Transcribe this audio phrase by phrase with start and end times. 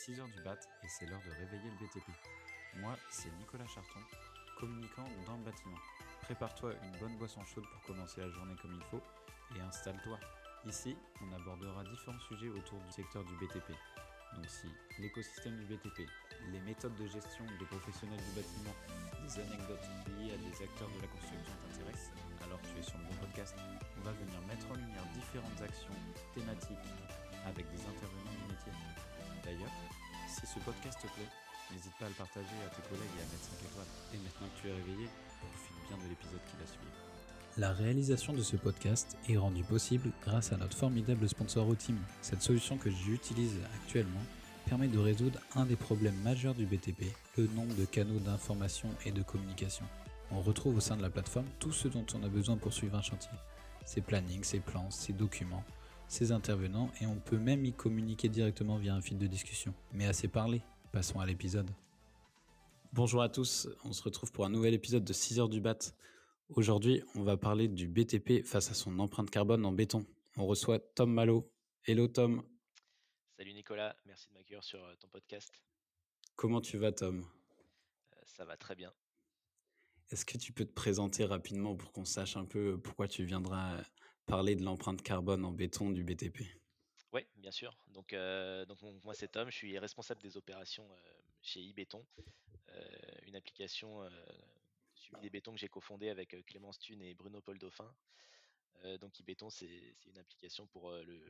[0.00, 2.08] 6h du bat et c'est l'heure de réveiller le BTP.
[2.76, 4.00] Moi, c'est Nicolas Charton,
[4.58, 5.76] communicant dans le bâtiment.
[6.22, 9.02] Prépare-toi une bonne boisson chaude pour commencer la journée comme il faut
[9.54, 10.18] et installe-toi.
[10.64, 13.76] Ici, on abordera différents sujets autour du secteur du BTP.
[14.36, 14.68] Donc si
[14.98, 16.08] l'écosystème du BTP,
[16.50, 18.72] les méthodes de gestion des professionnels du bâtiment,
[19.20, 19.84] des anecdotes
[20.16, 23.54] liées à des acteurs de la construction t'intéressent, alors tu es sur le bon podcast.
[23.98, 26.00] On va venir mettre en lumière différentes actions
[26.32, 26.88] thématiques
[27.44, 28.72] avec des intervenants du métier.
[29.50, 29.72] D'ailleurs,
[30.28, 31.26] si ce podcast te plaît,
[31.72, 33.92] n'hésite pas à le partager à tes collègues et à mettre 5 étoiles.
[34.14, 35.08] Et maintenant que tu es réveillé,
[35.40, 36.94] profite bien de l'épisode qui va suivre.
[37.56, 41.98] La réalisation de ce podcast est rendue possible grâce à notre formidable sponsor Otim.
[42.22, 44.22] Cette solution que j'utilise actuellement
[44.66, 49.10] permet de résoudre un des problèmes majeurs du BTP, le nombre de canaux d'information et
[49.10, 49.84] de communication.
[50.30, 52.96] On retrouve au sein de la plateforme tout ce dont on a besoin pour suivre
[52.96, 53.36] un chantier.
[53.84, 55.64] Ses plannings, ses plans, ses documents,
[56.10, 59.72] ses intervenants et on peut même y communiquer directement via un fil de discussion.
[59.92, 61.70] Mais assez parlé, passons à l'épisode.
[62.92, 65.78] Bonjour à tous, on se retrouve pour un nouvel épisode de 6 heures du BAT.
[66.48, 70.04] Aujourd'hui, on va parler du BTP face à son empreinte carbone en béton.
[70.36, 71.48] On reçoit Tom Malo.
[71.84, 72.42] Hello Tom.
[73.36, 75.52] Salut Nicolas, merci de m'accueillir sur euh, ton podcast.
[76.34, 77.24] Comment tu vas Tom?
[78.14, 78.92] Euh, Ça va très bien.
[80.10, 83.80] Est-ce que tu peux te présenter rapidement pour qu'on sache un peu pourquoi tu viendras
[84.30, 86.42] parler de l'empreinte carbone en béton du BTP
[87.12, 87.76] Oui, bien sûr.
[87.88, 90.96] Donc, euh, donc moi c'est Tom, je suis responsable des opérations euh,
[91.42, 92.06] chez iBéton,
[92.68, 92.86] euh,
[93.26, 94.08] une application
[94.94, 97.92] suivi des bétons que j'ai cofondée avec Clémence Thune et Bruno Paul Dauphin.
[99.00, 101.20] Donc iBéton c'est une application pour le,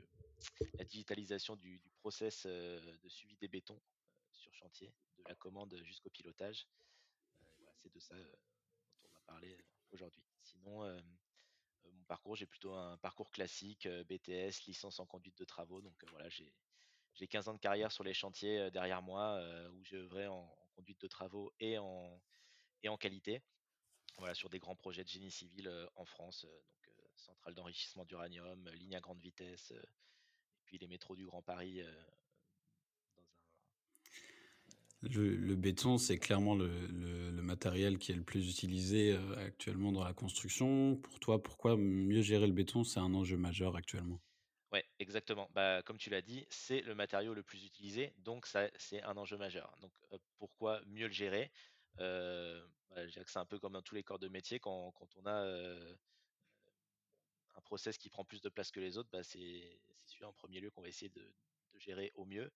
[0.75, 3.81] la digitalisation du, du process de suivi des bétons
[4.31, 6.69] sur chantier, de la commande jusqu'au pilotage.
[7.77, 9.57] C'est de ça dont on va parler
[9.91, 10.23] aujourd'hui.
[10.43, 10.85] Sinon,
[11.85, 15.81] mon parcours, j'ai plutôt un parcours classique, euh, BTS, licence en conduite de travaux.
[15.81, 16.53] Donc euh, voilà, j'ai
[17.15, 20.27] j'ai 15 ans de carrière sur les chantiers euh, derrière moi euh, où j'ai œuvré
[20.27, 22.23] en, conduite de travaux et en,
[22.83, 23.43] et en qualité.
[24.19, 27.55] Voilà, sur des grands projets de génie civil euh, en France, euh, donc euh, centrale
[27.55, 29.83] d'enrichissement d'uranium, euh, ligne à grande vitesse, euh,
[30.65, 32.05] puis les métros du Grand Paris euh,
[35.03, 36.69] le, béton, c'est clairement le,
[37.43, 40.97] matériel qui est le plus utilisé euh, actuellement dans la construction.
[40.97, 44.21] Pour toi, pourquoi mieux gérer le béton, c'est un enjeu majeur actuellement?
[44.73, 45.51] Ouais, exactement.
[45.53, 49.17] Bah, comme tu l'as dit, c'est le matériau le plus utilisé, donc ça, c'est un
[49.17, 49.75] enjeu majeur.
[49.81, 51.51] Donc, euh, pourquoi mieux le gérer?
[51.99, 55.27] Euh, bah, c'est un peu comme dans tous les corps de métier, quand, quand on
[55.27, 55.45] a
[57.57, 60.61] un process qui prend plus de place que les autres, bah, c'est celui en premier
[60.61, 61.33] lieu qu'on va essayer de
[61.79, 62.53] gérer au mieux.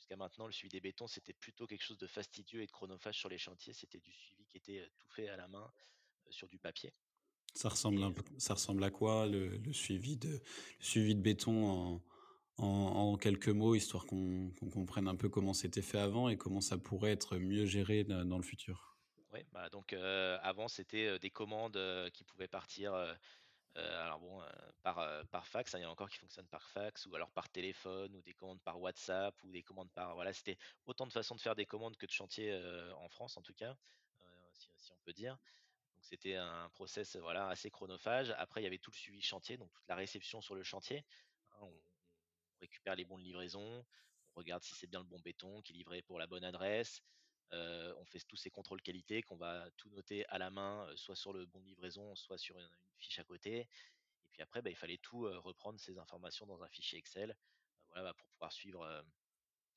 [0.00, 2.72] Euh, jusqu'à maintenant, le suivi des bétons, c'était plutôt quelque chose de fastidieux et de
[2.72, 3.72] chronophage sur les chantiers.
[3.72, 5.72] C'était du suivi qui était euh, tout fait à la main
[6.26, 6.94] euh, sur du papier.
[7.54, 10.40] Ça ressemble, Et un peu- ça ressemble à quoi le, le suivi de, le
[10.84, 12.02] suivi de béton en,
[12.58, 16.60] en, en quelques mots, histoire qu'on comprenne un peu comment c'était fait avant et comment
[16.60, 18.96] ça pourrait être mieux géré dans le futur?
[19.32, 22.92] Oui, bah donc euh, avant c'était euh, des commandes euh, qui pouvaient partir,
[23.76, 24.48] euh, alors bon, euh,
[24.82, 27.14] par, euh, par fax, hein, il y en a encore qui fonctionnent par fax, ou
[27.14, 31.06] alors par téléphone, ou des commandes par WhatsApp, ou des commandes par, voilà, c'était autant
[31.06, 32.52] de façons de faire des commandes que de chantiers
[32.96, 33.76] en France en tout cas,
[34.52, 35.38] si, on peut dire.
[35.94, 38.30] Donc c'était un process voilà assez chronophage.
[38.38, 41.04] Après il y avait tout le suivi chantier, donc toute la réception sur le chantier.
[41.52, 41.82] hein, on
[42.60, 43.84] récupère les bons de livraison,
[44.34, 47.02] on regarde si c'est bien le bon béton qui est livré pour la bonne adresse.
[47.52, 51.32] On fait tous ces contrôles qualité qu'on va tout noter à la main, soit sur
[51.32, 52.68] le bon livraison, soit sur une,
[52.98, 53.60] fiche à côté.
[53.60, 57.34] Et puis après, bah, il fallait tout reprendre ces informations dans un fichier Excel, euh,
[57.88, 59.04] voilà, bah, pour pouvoir suivre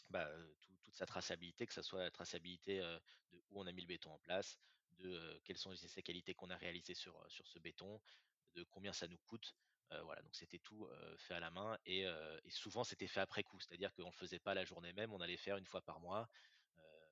[0.09, 0.29] bah,
[0.62, 3.88] tout- toute sa traçabilité, que ce soit la traçabilité de où on a mis le
[3.88, 4.59] béton en place,
[5.00, 8.00] de quelles sont les essais qualité qu'on a réalisés sur, ce béton,
[8.56, 9.56] de combien ça nous coûte.
[10.03, 13.59] Voilà, donc c'était tout fait à la main et, et souvent c'était fait après coup,
[13.59, 16.00] c'est-à-dire qu'on ne le faisait pas la journée même, on allait faire une fois par
[16.00, 16.28] mois
[16.79, 17.07] euh,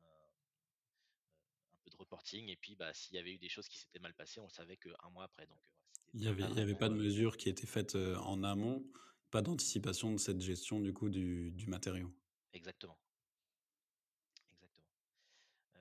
[0.00, 3.78] un, un peu de reporting et puis bah, s'il y avait eu des choses qui
[3.78, 5.46] s'étaient mal passées, on le savait qu'un mois après.
[5.46, 5.60] Donc
[6.12, 8.44] Il y avait, il y avait vraiment pas de mesures qui étaient faites euh, en
[8.44, 8.84] amont,
[9.30, 12.12] pas d'anticipation de cette gestion du coup du, du matériau.
[12.52, 12.98] exactement,
[14.52, 14.88] exactement.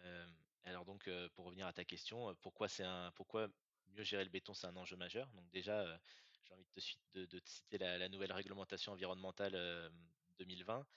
[0.06, 0.28] Euh,
[0.66, 3.50] alors donc, euh, pour revenir à ta question, pourquoi c'est un, pourquoi
[3.90, 5.30] mieux gérer le béton, c'est un enjeu majeur?
[5.34, 5.98] Donc déjà, euh,
[6.46, 9.90] j'ai envie de te, suite- de, de te citer la, la nouvelle réglementation environnementale euh,
[10.40, 10.88] 2020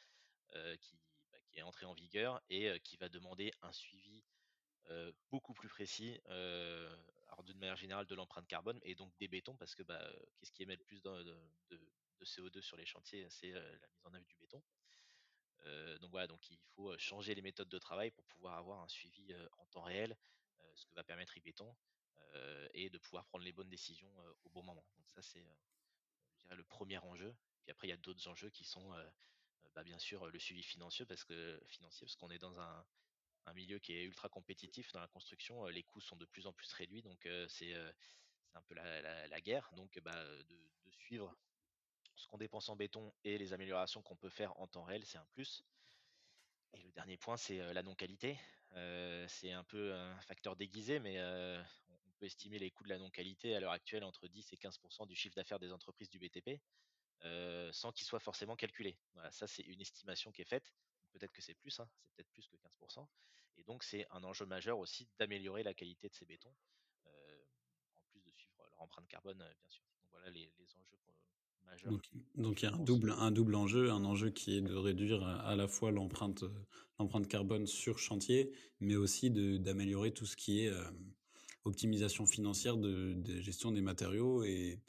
[0.57, 0.99] euh, qui,
[1.33, 4.25] bah, qui est entrée en vigueur et qui va demander un suivi
[5.31, 9.75] beaucoup plus précis, alors d'une manière générale, de l'empreinte carbone et donc des bétons, parce
[9.75, 10.01] que bah,
[10.39, 13.89] qu'est-ce qui émet le plus de, de- de- de CO2 sur les chantiers, c'est la
[13.89, 14.63] mise en œuvre du béton.
[16.01, 19.35] Donc voilà, donc il faut changer les méthodes de travail pour pouvoir avoir un suivi
[19.59, 20.17] en temps réel,
[20.75, 21.75] ce que va permettre iBéton,
[22.75, 24.13] et de pouvoir prendre les bonnes décisions
[24.45, 24.85] au bon moment.
[24.97, 25.45] Donc ça, c'est,
[26.51, 27.35] le premier enjeu.
[27.63, 28.93] Puis après, il y a d'autres enjeux qui sont
[29.75, 32.87] bah, bien sûr, le suivi financier parce que financier parce qu'on est dans un
[33.47, 36.53] un milieu qui est ultra compétitif dans la construction, les coûts sont de plus en
[36.53, 37.75] plus réduits donc c'est,
[38.45, 41.35] c'est un peu la guerre donc bah, de suivre
[42.21, 45.19] ce qu'on dépense en béton et les améliorations qu'on peut faire en temps réel, c'est
[45.19, 45.65] un plus.
[46.75, 48.39] Et le dernier point, c'est, la non-qualité.
[49.27, 53.57] C'est un peu un facteur déguisé, mais on peut estimer les coûts de la non-qualité
[53.57, 56.61] à l'heure actuelle entre 10 et 15% du chiffre d'affaires des entreprises du BTP,
[57.73, 58.99] sans qu'ils soient forcément calculés.
[59.15, 60.73] Voilà, ça c'est une estimation qui est faite.
[61.13, 63.07] Peut-être que c'est plus, hein, c'est peut-être plus que 15
[63.57, 66.55] et donc c'est un enjeu majeur aussi d'améliorer la qualité de ces bétons,
[67.07, 67.45] heu,
[67.95, 69.85] en plus de suivre leur empreinte carbone, bien sûr.
[69.99, 70.99] Donc voilà les les enjeux
[71.65, 71.93] majeurs.
[71.93, 74.75] Donc donc il y a un double un double enjeu, un enjeu qui est de
[74.75, 76.45] réduire à la fois l'empreinte,
[76.99, 80.73] l'empreinte carbone sur chantier, mais aussi de d'améliorer tout ce qui est,
[81.65, 84.81] optimisation financière de de gestion des matériaux et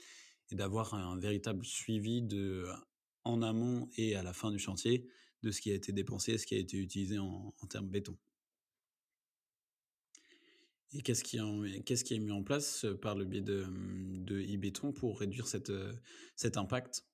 [0.52, 2.66] et d'avoir un véritable suivi de
[3.24, 5.08] en amont et à la fin du chantier,
[5.44, 8.18] de ce qui a été dépensé ce qui a été utilisé en en termes béton.
[10.94, 15.48] Et qu'est-ce qui est mis en place, par le biais de, mmh, de pour réduire
[15.48, 15.72] cet,
[16.36, 17.06] cet impact?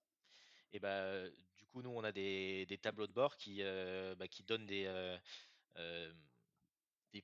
[0.74, 5.20] Et bah, du coup, nous, on a des tableaux de bord qui, bah, donnent des,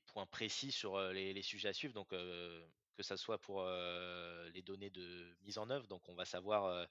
[0.05, 3.65] points précis sur, les les sujets à suivre donc que ça soit pour,
[4.53, 6.87] les données de mise en œuvre donc on va savoir,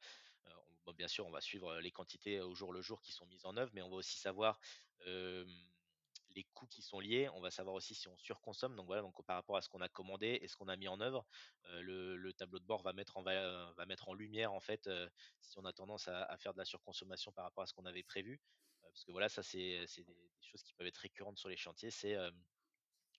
[0.84, 3.44] bon, bien sûr, on va suivre les quantités au jour le jour qui sont mises
[3.44, 4.58] en œuvre, mais on va aussi savoir,
[6.34, 7.28] les coûts qui sont liés.
[7.34, 9.80] On va savoir aussi si on surconsomme donc voilà, donc par rapport à ce qu'on
[9.80, 11.26] a commandé et ce qu'on a mis en œuvre,
[11.64, 14.88] le le tableau de bord va mettre en lumière, en fait,
[15.40, 18.02] si on a tendance à faire de la surconsommation par rapport à ce qu'on avait
[18.02, 18.40] prévu.
[18.82, 21.90] Parce que voilà, ça c'est des des choses qui peuvent être récurrentes sur les chantiers,
[21.90, 22.16] c'est,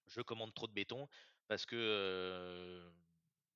[0.07, 1.07] je commande trop de béton
[1.47, 2.91] parce que,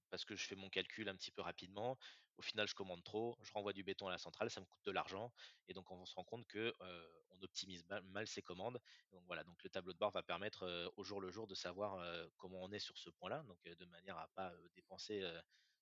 [0.09, 1.97] parce que je fais mon calcul un petit peu rapidement.
[2.37, 4.83] Au final, je commande trop, je renvoie du béton à la centrale, ça me coûte
[4.85, 5.33] de l'argent
[5.67, 6.73] et donc on se rend compte que,
[7.31, 8.79] on optimise mal ses commandes.
[9.11, 11.99] Donc voilà, donc le tableau de bord va permettre, au jour le jour de savoir,
[12.37, 15.21] comment on est sur ce point-là, donc de manière à pas, dépenser,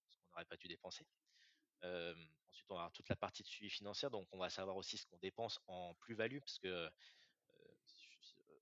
[0.10, 1.06] ce qu'on n'aurait pas dû dépenser.
[1.84, 4.98] Ensuite, on va avoir toute la partie de suivi financière, donc on va savoir aussi
[4.98, 6.90] ce qu'on dépense en plus-value parce que,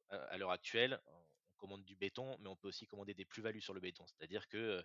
[0.10, 1.25] à l'heure actuelle, on
[1.57, 4.06] commande du béton, mais on peut aussi commander des plus-values sur le béton.
[4.07, 4.84] C'est-à-dire que,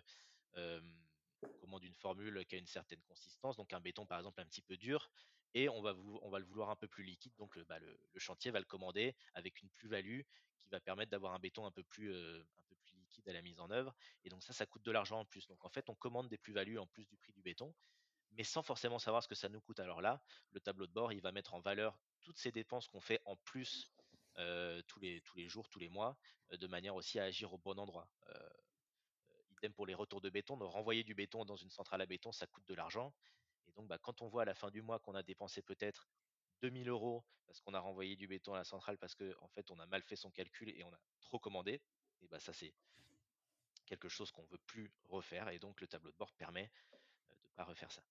[1.57, 4.61] commande une formule qui a une certaine consistance, donc un béton, par exemple, un petit
[4.61, 5.09] peu dur
[5.53, 8.65] et on va le vouloir un peu plus liquide, donc bah, le chantier va le
[8.65, 10.21] commander avec une plus-value
[10.59, 13.33] qui va permettre d'avoir un béton un peu plus, heu, un peu plus liquide à
[13.33, 15.47] la mise en œuvre et donc ça, ça coûte de l'argent en plus.
[15.47, 17.73] Donc en fait, on commande des plus-values en plus du prix du béton,
[18.31, 19.79] mais sans forcément savoir ce que ça nous coûte.
[19.79, 20.21] Alors là,
[20.51, 23.37] le tableau de bord, il va mettre en valeur toutes ces dépenses qu'on fait en
[23.37, 23.91] plus,
[24.37, 26.17] heu, tous les jours, tous les mois,
[26.51, 28.11] de manière aussi à agir au bon endroit.
[29.67, 32.47] Pour les retours de béton, de renvoyer du béton dans une centrale à béton, ça
[32.47, 33.13] coûte de l'argent
[33.67, 36.09] et donc bah, quand on voit à la fin du mois qu'on a dépensé peut-être
[36.61, 39.71] 2 000 € parce qu'on a renvoyé du béton à la centrale parce qu'en fait,
[39.71, 41.81] on a mal fait son calcul et on a trop commandé
[42.21, 42.73] et bah, ça, c'est
[43.85, 46.71] quelque chose qu'on veut plus refaire et donc le tableau de bord permet,
[47.41, 48.03] de pas refaire ça.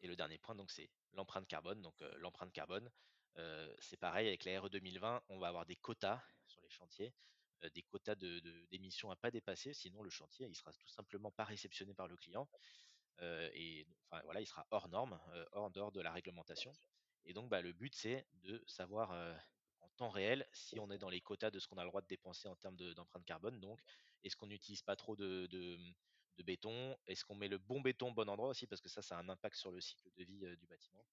[0.00, 1.82] Et le dernier point, donc c'est l'empreinte carbone.
[1.82, 2.90] Donc, heu, l'empreinte carbone,
[3.36, 7.12] heu, c'est pareil avec la RE 2020, on va avoir des quotas sur les chantiers,
[7.74, 11.30] des quotas de de d'émissions à pas dépasser, sinon le chantier, il sera tout simplement
[11.32, 12.48] pas réceptionné par le client,
[13.20, 16.76] heu et enfin voilà, il sera hors norme, heu, hors dehors de la réglementation
[17.24, 19.12] et donc bah, le but, c'est de savoir,
[19.80, 22.00] en temps réel, si on est dans les quotas de ce qu'on a le droit
[22.02, 23.60] de dépenser en termes de d'empreinte carbone.
[23.60, 23.80] Donc,
[24.24, 25.78] est-ce qu'on n'utilise pas trop de de,
[26.38, 26.96] de béton?
[27.06, 28.66] Est-ce qu'on met le bon béton au bon endroit aussi?
[28.66, 31.06] Parce que ça, ça a un impact sur le cycle de vie, du bâtiment.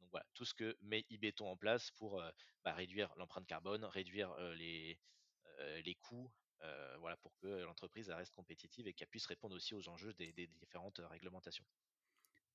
[0.00, 2.22] Donc voilà, tout ce que met iBéton en place pour,
[2.64, 5.00] bah, réduire l'empreinte carbone, réduire, les,
[5.84, 6.30] les coûts,
[6.62, 10.32] heu, voilà, pour que l'entreprise, reste compétitive et qu'elle puisse répondre aussi aux enjeux des
[10.32, 11.64] des différentes réglementations.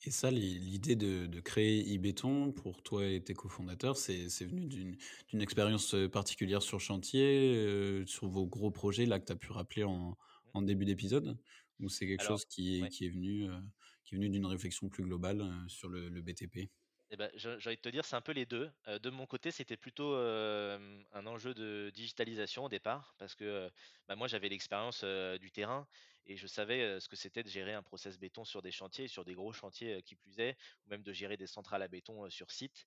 [0.06, 4.66] Et ça, l'i l'idée de de créer iBéton pour toi et tes cofondateurs, c'est venu
[4.66, 9.84] d'une expérience, particulière sur chantier, sur vos gros projets là que tu as pu rappeler
[9.84, 10.52] en Mmh.
[10.54, 11.38] en début d'épisode?
[11.80, 12.90] Ou c'est quelque Alors chose qui est ouais.
[12.90, 13.60] qui est venu, heu,
[14.06, 16.70] qui est venu d'une réflexion plus globale, sur le le BTP?
[17.12, 18.72] Et bah, j'ai envie de te dire, c'est un peu les 2.
[18.88, 23.72] Heu, de mon côté, c'était plutôt, un enjeu de digitalisation au départ parce que,
[24.08, 25.04] bah, moi j'avais l'expérience,
[25.40, 25.88] du terrain
[26.28, 29.26] et je savais, ce que c'était de gérer un process béton sur des chantiers, sur
[29.26, 32.52] des gros chantiers, qui plus est, ou même de gérer des centrales à béton, sur
[32.52, 32.86] site.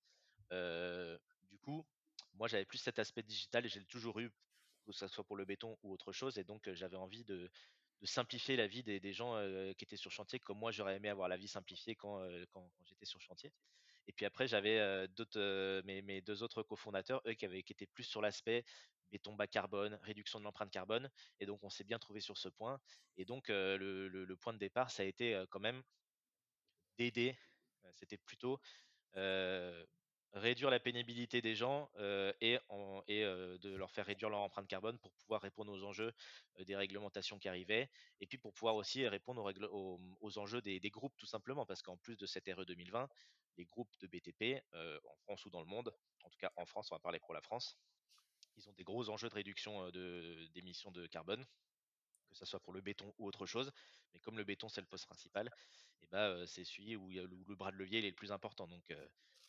[0.51, 1.85] Du coup,
[2.33, 4.31] moi j'avais plus cet aspect digital et j'ai toujours eu,
[4.87, 7.51] que ça soit pour le béton ou autre chose et donc, j'avais envie de
[8.05, 9.35] simplifier la vie des gens,
[9.79, 12.21] qui étaient sur chantier comme moi j'aurais aimé avoir la vie simplifiée quand
[12.85, 13.53] j'étais sur chantier.
[14.09, 15.07] Et puis après j'avais,
[15.85, 18.65] mes 2 autres cofondateurs, eux, qui étaient plus sur l'aspect
[19.13, 21.09] béton bas carbone, réduction de l'empreinte carbone.
[21.39, 22.81] Et donc on s'est bien trouvés sur ce point.
[23.17, 25.83] Et donc, le point de départ, ça a été, quand même
[26.99, 27.37] d'aider,
[27.95, 28.59] c'était plutôt,
[30.33, 31.91] réduire la pénibilité des gens
[32.41, 36.13] et, de leur faire réduire leur empreinte carbone pour pouvoir répondre aux enjeux
[36.61, 37.91] des réglementations qui arrivaient.
[38.21, 41.67] Et puis pour pouvoir aussi répondre aux, aux, enjeux des, des, groupes tout simplement.
[41.67, 43.09] Parce qu'en plus de cette RE 2020,
[43.57, 45.95] les groupes de BTP en France ou dans le monde,
[46.25, 47.79] en tout cas en France, on va parler pour la France,
[48.57, 49.91] ils ont des gros enjeux de réduction
[50.55, 51.45] d'émissions de, carbone
[52.29, 53.71] que ce soit pour le béton ou autre chose.
[54.15, 55.51] Mais comme le béton, c'est le poste principal,
[56.01, 58.67] et bah, c'est celui où, le, bras de levier est le plus important.
[58.67, 58.85] Donc,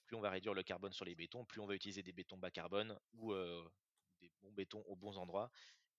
[0.06, 2.38] plus on va réduire le carbone sur les bétons, plus on va utiliser des bétons
[2.38, 3.34] bas carbone ou
[4.20, 5.50] des bons bétons aux bons endroits,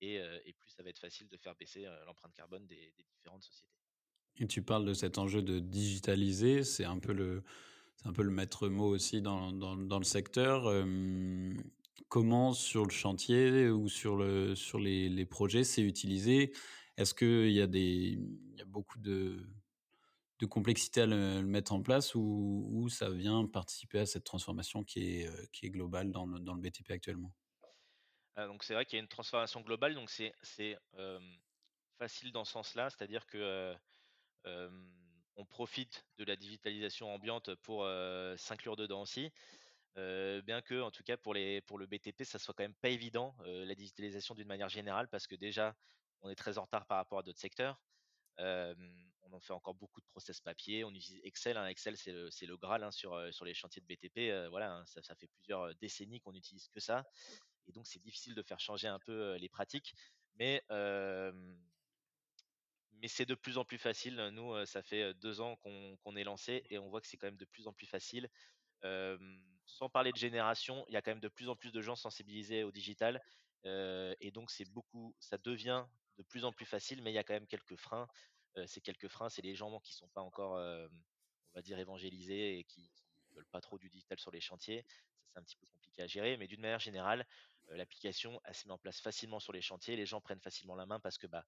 [0.01, 0.21] et,
[0.59, 3.73] plus ça va être facile de faire baisser l'empreinte carbone des, différentes sociétés.
[4.37, 7.45] Et tu parles de cet enjeu de digitaliser, c'est un peu le,
[7.97, 10.65] c'est un peu le maître mot aussi dans, dans, dans le secteur.
[12.09, 16.53] comment sur le chantier ou sur, le, sur les, les projets c'est utilisé?
[16.97, 19.47] Est-ce qu'il y, a y a beaucoup de,
[20.39, 25.21] de complexité à le, mettre en place ou, ça vient participer à cette transformation qui
[25.21, 27.33] est, qui est globale dans le, dans le BTP actuellement?
[28.37, 30.33] Ah, Donc c'est vrai qu'il y a une transformation globale, donc c'est
[31.99, 33.75] facile dans ce sens-là, c'est-à-dire que
[35.37, 37.87] on profite de la digitalisation ambiante pour
[38.37, 39.31] s'inclure dedans aussi.
[39.97, 42.89] bien que, en tout cas, pour, les, pour le BTP, ça soit quand même pas
[42.89, 45.75] évident, la digitalisation d'une manière générale, parce que déjà,
[46.23, 47.81] on est très en retard par rapport à d'autres secteurs.
[48.39, 50.85] on en fait encore beaucoup de process papier.
[50.85, 51.57] On utilise Excel.
[51.57, 51.67] Hein.
[51.67, 54.49] Excel, c'est le, le, Graal hein, sur, les chantiers de BTP.
[54.51, 57.05] voilà, hein, ça, ça, fait plusieurs décennies qu'on n'utilise que ça.
[57.67, 59.95] Et donc, c'est difficile de faire changer un peu les pratiques.
[60.37, 60.63] Mais
[63.01, 64.17] mais c'est de plus en plus facile.
[64.33, 67.37] Nous, ça fait deux ans qu'on est lancé et on voit que c'est quand même
[67.37, 68.29] de plus en plus facile.
[69.67, 71.97] sans parler de génération, il y a quand même de plus en plus de gens
[71.97, 73.21] sensibilisés au digital.
[73.65, 75.85] et donc, c'est beaucoup, ça devient
[76.19, 78.09] de plus en plus facile, mais il y a quand même quelques freins.
[78.67, 82.59] ces quelques freins, c'est les gens qui ne sont pas encore, on va dire, évangélisés
[82.59, 82.91] et qui
[83.31, 84.85] ne veulent pas trop du digital sur les chantiers.
[85.29, 86.37] C'est un petit peu compliqué à gérer.
[86.37, 87.27] Mais d'une manière générale,
[87.71, 89.97] l'application, elle se met en place facilement sur les chantiers.
[89.97, 91.45] Les gens prennent facilement la main parce que bah,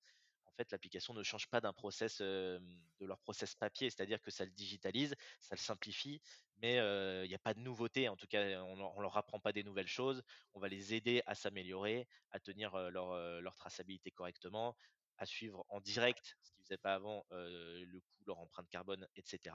[0.57, 2.61] fait, l'application ne change pas d'un process, de
[3.01, 6.21] leur process papier, c'est-à-dire que ça le digitalise, ça le simplifie,
[6.57, 6.77] mais
[7.25, 8.09] il n'y a pas de nouveauté.
[8.09, 10.23] En tout cas, on ne leur apprend pas des nouvelles choses.
[10.55, 14.77] On va les aider à s'améliorer, à tenir leur, traçabilité correctement,
[15.19, 19.55] à suivre en direct, ce qu'ils faisaient pas avant, le coût, leur empreinte carbone, etc.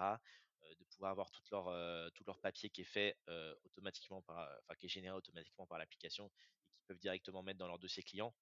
[0.80, 3.18] de pouvoir avoir tout leur, tout leur papier qui est fait
[3.66, 6.32] automatiquement par, enfin, qui est généré automatiquement par l'application
[6.68, 8.34] et qu'ils peuvent directement mettre dans leur dossier client.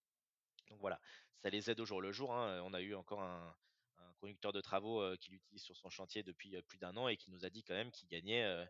[0.69, 0.99] Donc voilà,
[1.37, 2.33] ça les aide au jour le jour.
[2.33, 2.61] Hein.
[2.63, 3.55] On a eu encore un,
[4.19, 7.45] conducteur de travaux qui l'utilise sur son chantier depuis plus d'un an et qui nous
[7.45, 8.67] a dit quand même qu'il gagnait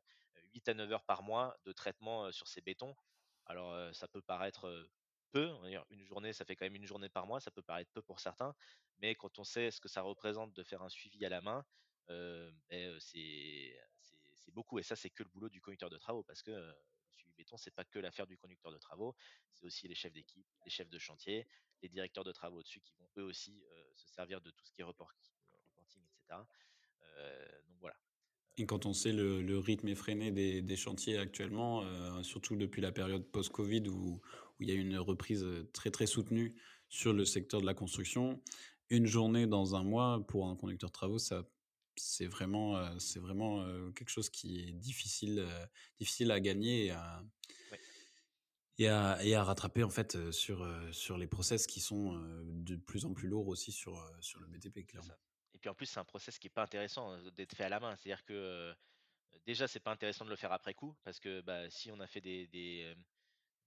[0.54, 2.96] 8 à 9 heures par mois de traitement sur ses bétons.
[3.48, 4.88] Alors ça peut paraître
[5.32, 5.50] peu,
[5.90, 8.20] une journée, ça fait quand même une journée par mois, ça peut paraître peu pour
[8.20, 8.54] certains,
[9.00, 11.66] mais quand on sait ce que ça représente de faire un suivi à la main,
[12.08, 13.76] ben, c'est
[14.52, 14.80] beaucoup.
[14.80, 16.76] Et ça, c'est que le boulot du conducteur de travaux parce que
[17.40, 19.16] béton, c'est pas que l'affaire du conducteur de travaux,
[19.54, 21.48] c'est aussi les chefs d'équipe, les chefs de chantier,
[21.82, 23.64] les directeurs de travaux dessus qui vont eux aussi
[23.96, 25.34] se servir de tout ce qui est reporting,
[25.78, 26.42] etc.
[27.68, 27.96] donc voilà.
[28.58, 31.84] Et quand on sait le, rythme effréné des, des chantiers actuellement,
[32.24, 34.22] surtout depuis la période post-Covid où,
[34.60, 36.56] où, il y a une reprise très très soutenue
[36.90, 38.42] sur le secteur de la construction,
[38.90, 41.48] une journée dans un mois pour un conducteur de travaux, ça
[41.96, 45.46] c'est vraiment, c'est vraiment quelque chose qui est difficile,
[45.98, 47.24] difficile à gagner et à,
[48.78, 53.06] et à, et à rattraper en fait sur, sur les process qui sont de plus
[53.06, 55.14] en plus lourds aussi sur, sur le BTP, clairement.
[55.54, 57.80] Et puis en plus, c'est un process qui n'est pas intéressant d'être fait à la
[57.80, 57.96] main.
[57.98, 58.74] C'est-à-dire que
[59.46, 62.08] déjà, c'est pas intéressant de le faire après coup parce que bah, si on a
[62.08, 62.96] fait des, des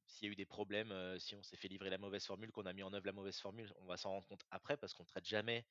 [0.06, 2.66] s'il y a eu des problèmes, si on s'est fait livrer la mauvaise formule, qu'on
[2.66, 5.04] a mis en œuvre la mauvaise formule, on va s'en rendre compte après parce qu'on
[5.04, 5.64] traite jamais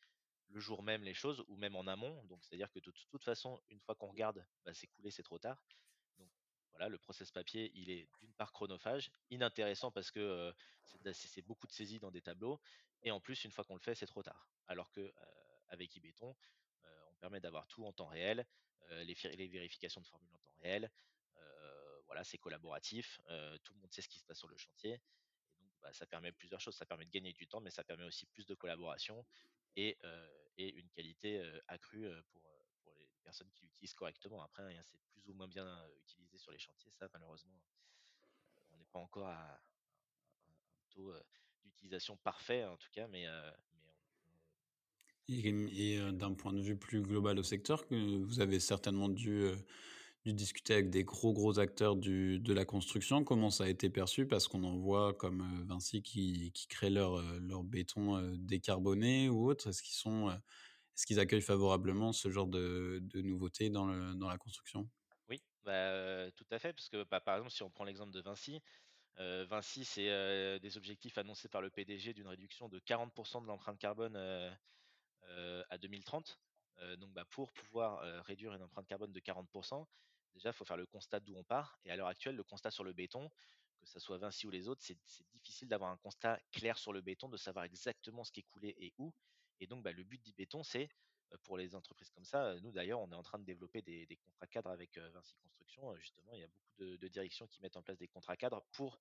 [0.51, 2.23] le jour même les choses ou même en amont.
[2.25, 5.39] Donc c'est-à-dire que de toute façon, une fois qu'on regarde, bah, c'est coulé, c'est trop
[5.39, 5.63] tard.
[6.71, 10.53] Voilà, le process papier, il est d'une part chronophage, inintéressant parce que
[11.13, 12.59] c'est beaucoup de saisies dans des tableaux,
[13.03, 14.49] et en plus, une fois qu'on le fait, c'est trop tard.
[14.67, 15.13] Alors que
[15.67, 16.35] avec e-béton,
[17.09, 18.45] on permet d'avoir tout en temps réel,
[18.89, 20.89] les, vérifications de formules en temps réel.
[22.05, 23.19] voilà, c'est collaboratif,
[23.63, 25.01] tout le monde sait ce qui se passe sur le chantier.
[25.59, 26.75] Donc, bah, ça permet plusieurs choses.
[26.75, 29.25] Ça permet de gagner du temps, mais ça permet aussi plus de collaboration
[29.75, 29.97] et,
[30.57, 32.41] et une qualité accrue pour
[33.23, 34.41] personnes qui l'utilisent correctement.
[34.43, 35.67] Après, hein, c'est plus ou moins bien
[36.03, 36.91] utilisé sur les chantiers.
[36.91, 37.61] Ça, malheureusement,
[38.73, 39.61] on n'est pas encore à,
[40.49, 41.13] un taux
[41.63, 43.25] d'utilisation parfait, en tout cas, mais,
[45.29, 49.49] et, d'un point de vue plus global au secteur, vous avez certainement dû,
[50.25, 53.23] dû, discuter avec des gros gros acteurs du, de la construction.
[53.23, 54.27] Comment ça a été perçu?
[54.27, 59.69] Parce qu'on en voit comme Vinci qui, qui crée leur, leur béton décarboné ou autre.
[59.69, 60.31] Est-ce qu'ils sont
[60.95, 64.87] est-ce qu'ils accueillent favorablement ce genre de, nouveautés dans, la construction?
[65.29, 68.21] Oui, Bah, tout à fait, parce que, bah, par exemple, si on prend l'exemple de
[68.21, 68.61] Vinci,
[69.17, 74.15] Vinci, c'est, des objectifs annoncés par le PDG d'une réduction de 40% de l'empreinte carbone,
[75.69, 76.39] à 2030.
[76.81, 79.49] Heu, donc, bah, pour pouvoir, réduire une empreinte carbone de 40
[80.33, 82.71] déjà, il faut faire le constat d'où on part et à l'heure actuelle, le constat
[82.71, 83.29] sur le béton,
[83.79, 84.97] que ça soit Vinci ou les autres, c'est
[85.33, 88.75] difficile d'avoir un constat clair sur le béton, de savoir exactement ce qui est coulé
[88.77, 89.13] et où
[89.61, 90.89] et donc, bah, le but d'e-béton, c'est,
[91.31, 93.81] heu, pour les entreprises comme ça, heu, nous d'ailleurs, on est en train de développer
[93.83, 95.95] des contrats cadres avec, heu, Vinci Construction.
[95.97, 98.99] Justement, il y a beaucoup de directions qui mettent en place des contrats cadres pour,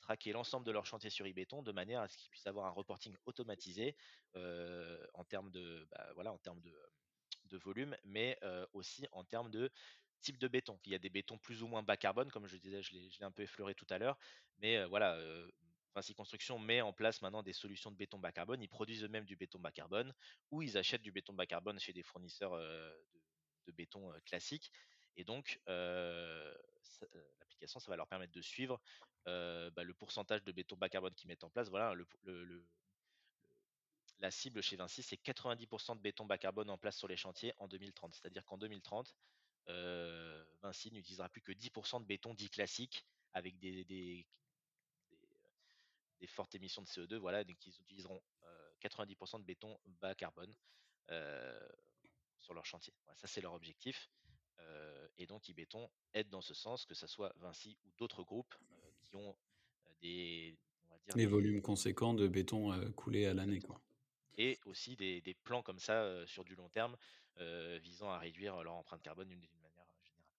[0.00, 2.70] traquer l'ensemble de leurs chantiers sur e-béton de manière à ce qu'ils puissent avoir un
[2.70, 3.96] reporting automatisé,
[4.34, 8.38] en termes de, bah, voilà, en termes de, volume, mais
[8.74, 9.70] aussi en termes de
[10.20, 10.78] type de béton.
[10.84, 13.22] Il y a des bétons plus ou moins bas carbone, comme je disais, je l'ai
[13.22, 14.18] un peu effleuré tout à l'heure,
[14.58, 15.18] mais voilà,
[15.94, 18.62] Vinci Construction met en place maintenant des solutions de béton bas carbone.
[18.62, 20.14] Ils produisent eux-mêmes du béton bas carbone
[20.50, 24.70] ou ils achètent du béton bas carbone chez des fournisseurs, de béton, classique
[25.16, 25.60] et donc
[27.40, 28.80] l'application, ça va leur permettre de suivre,
[29.26, 31.68] bah, le pourcentage de béton bas carbone qu'ils mettent en place.
[31.68, 31.94] Voilà,
[34.20, 37.52] la cible chez Vinci, c'est 90% de béton bas carbone en place sur les chantiers
[37.58, 38.14] en 2030.
[38.14, 39.12] C'est-à-dire qu'en 2030, heu,
[39.66, 44.26] Vinci n'utilisera plus que 10% de béton dit classique avec des des des,
[46.20, 50.54] des fortes émissions de CO2, voilà, donc ils utiliseront, heu, 90% de béton bas carbone,
[52.38, 52.94] sur leur chantier.
[53.04, 54.08] Voilà, ça c'est leur objectif,
[55.18, 58.54] et donc e-béton aide dans ce sens, que ça soit Vinci ou d'autres groupes,
[59.02, 59.36] qui ont,
[60.00, 60.56] des
[60.88, 63.60] on va dire Les volumes conséquents de béton, heu, coulé à l'année,
[64.36, 66.96] et aussi des des plans comme ça, sur du long terme,
[67.82, 70.36] visant à réduire leur empreinte carbone d'une manière, heu, générale.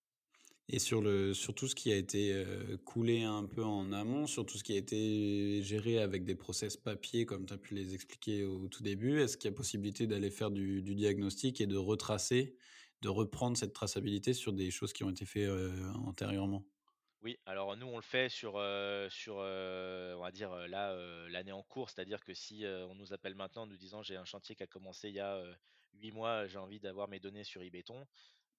[0.69, 4.25] Et sur le sur tout ce qui a été, heu, coulé un peu en amont,
[4.27, 7.75] sur tout ce qui a été géré avec des process papier comme tu as pu
[7.75, 11.59] les expliquer au tout début, est-ce qu'il y a possibilité d'aller faire du du diagnostic
[11.61, 12.55] et de retracer,
[13.01, 16.65] de reprendre cette traçabilité sur des choses qui ont été fait, heu, antérieurement?
[17.21, 18.53] Oui, alors nous on le fait sur,
[19.11, 20.95] sur, on va dire, là,
[21.29, 21.89] l'année en cours.
[21.91, 24.67] C'est-à-dire que si, on nous appelle maintenant en nous disant: «J'ai un chantier qui a
[24.67, 25.43] commencé il y a,
[25.93, 28.05] 8 mois, j'ai envie d'avoir mes données sur e-béton»,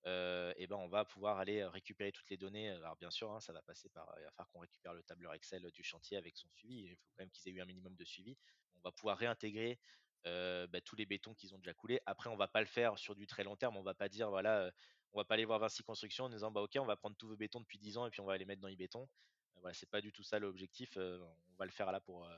[0.06, 2.70] heu et ben, on va pouvoir aller, récupérer toutes les données.
[2.70, 5.34] Alors bien sûr, hein, ça va passer par, il va falloir qu'on récupère le tableur
[5.34, 6.84] Excel du chantier avec son suivi.
[6.84, 8.36] Il faut quand même qu'ils aient eu un minimum de suivi.
[8.76, 9.78] On va pouvoir réintégrer,
[10.24, 12.00] bah, tous les bétons qu'ils ont déjà coulés.
[12.06, 13.76] Après, on va pas le faire sur du très long terme.
[13.76, 14.72] On va pas dire voilà, heu,
[15.12, 17.28] on va pas aller voir Vinci Construction en disant: «Bah, OK, on va prendre tous
[17.28, 19.02] vos bétons depuis 10 ans et puis on va les mettre dans e-béton».
[19.56, 22.28] Heu, voilà, c'est pas du tout ça l'objectif, on va le faire là pour,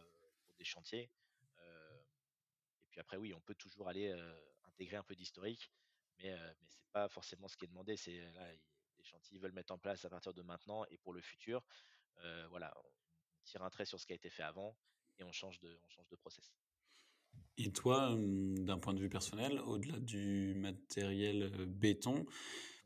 [0.59, 1.11] des chantiers,
[1.59, 4.13] et puis après oui, on peut toujours aller,
[4.75, 5.71] intégrer un peu d'historique,
[6.19, 7.97] mais heu, mais c'est pas forcément ce qui est demandé.
[7.97, 8.21] C'est,
[8.99, 11.63] les chantiers, veulent mettre en place à partir de maintenant et pour le futur,
[12.49, 14.77] voilà, on tire un trait sur ce qui a été fait avant
[15.19, 16.55] et on change de on change de process.
[17.59, 22.27] Et toi, d'un point de vue personnel, au-delà du matériel, béton,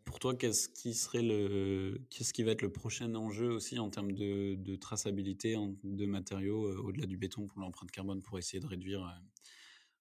[0.05, 3.91] pour toi, qu'est-ce qui serait le qu'est-ce qui va être le prochain enjeu aussi en
[3.91, 8.67] termes de de traçabilité de matériaux, au-delà du béton pour l'empreinte carbone, pour essayer de
[8.67, 9.07] réduire,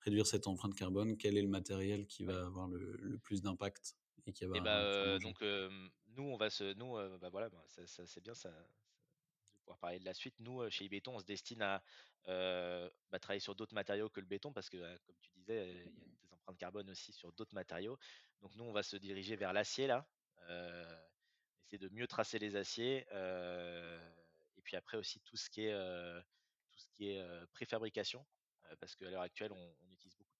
[0.08, 1.18] réduire cette empreinte carbone?
[1.18, 4.60] Quel est le matériel qui va avoir le le plus d'impact et qui Et va
[4.60, 8.52] bah, donc nous, on va se nous, bah, voilà, bah, ça ça c'est bien, ça
[9.60, 10.36] pouvoir parler de la suite.
[10.40, 11.84] Nous, chez iBéton, on se destine à,
[12.26, 15.82] bah, travailler sur d'autres matériaux que le béton parce que, comme tu disais, il y
[15.82, 17.98] a des empreintes carbone aussi sur d'autres matériaux.
[18.42, 20.08] Donc nous, on va se diriger vers l'acier là,
[20.50, 20.86] heu,
[21.66, 23.06] essayer de mieux tracer les aciers,
[24.58, 25.74] et puis après aussi tout ce qui est,
[26.72, 28.26] tout ce qui est, préfabrication,
[28.80, 30.40] parce qu'à l'heure actuelle, on utilise beaucoup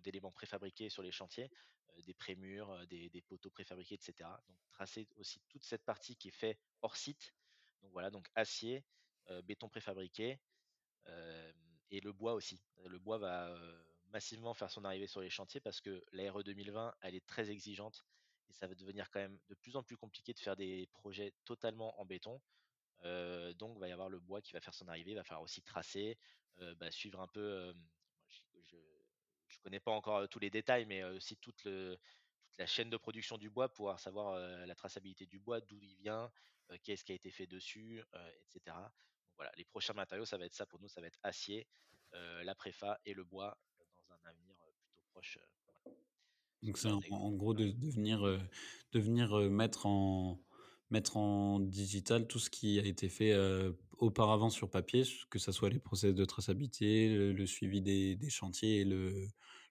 [0.00, 1.50] d'éléments préfabriqués sur les chantiers
[1.96, 4.40] heu, des prémurs, heu, des des poteaux préfabriqués et cetera.
[4.48, 7.34] Donc tracer aussi toute cette partie qui est fait hors site.
[7.82, 8.84] Donc voilà, donc acier,
[9.44, 10.40] béton préfabriqué,
[11.90, 12.64] et le bois aussi.
[12.86, 13.56] Le bois va,
[14.06, 17.50] massivement faire son arrivée sur les chantiers parce que la RE 2020, elle est très
[17.50, 18.04] exigeante
[18.48, 21.34] et ça va devenir quand même de plus en plus compliqué de faire des projets
[21.44, 22.40] totalement en béton.
[23.04, 25.42] Donc il va y avoir le bois qui va faire son arrivée, il va falloir
[25.42, 26.18] aussi tracer,
[26.76, 27.74] bah, suivre un peu,
[28.28, 28.76] je
[29.48, 31.98] je connais pas encore, tous les détails, mais aussi toute le
[32.44, 35.96] toute la chaîne de production du bois, pouvoir savoir, la traçabilité du bois, d'où il
[35.96, 36.30] vient,
[36.82, 38.82] qu'est-ce qui a été fait dessus, heu et cetera.
[39.26, 41.68] Donc voilà, les prochains matériaux, ça va être ça pour nous, ça va être acier,
[42.12, 43.58] la préfa et le bois,
[43.94, 45.80] dans un avenir, plutôt proche, voilà.
[46.62, 48.40] Donc c'est en gros de venir, heu,
[48.92, 50.40] de venir, heu, mettre en
[50.90, 53.34] mettre en digital tout ce qui a été fait,
[53.98, 58.84] auparavant sur papier, que ça soit les process de traçabilité, le suivi des chantiers et
[58.84, 59.28] le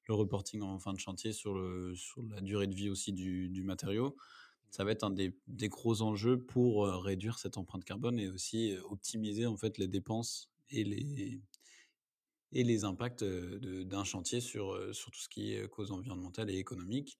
[0.09, 4.15] reporting en fin de chantier sur la durée de vie aussi du matériau.
[4.69, 9.45] Ça va être un des gros enjeux pour, réduire cette empreinte carbone et aussi, optimiser
[9.45, 10.83] en fait les dépenses et
[12.51, 17.17] les impacts, d'un chantier sur, tout ce qui est, cause environnementale et économique.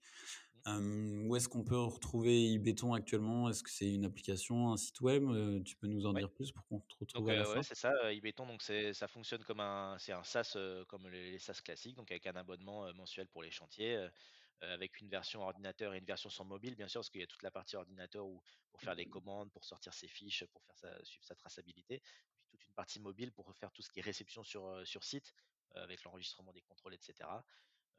[0.67, 3.49] Où est-ce qu'on peut retrouver iBéton actuellement?
[3.49, 5.23] Est-ce que c'est une application, un site web?
[5.63, 7.63] Tu peux nous en dire plus pour qu'on te retrouve à la fin?
[7.63, 11.95] c'est ça, iBéton, donc ça fonctionne comme un, c'est un SaaS comme les, SaaS classiques,
[11.95, 14.07] donc avec un abonnement mensuel pour les chantiers.
[14.61, 17.27] avec une version ordinateur et une version sur mobile, bien sûr, parce qu'il y a
[17.27, 20.77] toute la partie ordinateur où, pour faire des commandes, pour sortir ses fiches, pour faire
[20.77, 22.01] sa, suivre sa traçabilité,
[22.39, 25.33] puis toute une partie mobile pour faire tout ce qui est réception sur, sur site,
[25.75, 27.29] avec l'enregistrement des contrôles, etc.